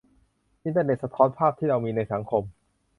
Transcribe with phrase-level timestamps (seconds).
[0.63, 2.43] อินเทอร์เน็ตสะท้อนภาพที่เรามีในสังคม